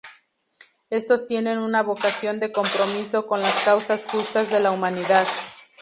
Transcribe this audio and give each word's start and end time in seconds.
Estos 0.89 1.27
tienen 1.27 1.59
una 1.59 1.83
vocación 1.83 2.39
de 2.39 2.51
compromiso 2.51 3.27
con 3.27 3.39
las 3.39 3.53
causas 3.63 4.03
justas 4.05 4.49
de 4.49 4.59
la 4.59 4.71
humanidad. 4.71 5.27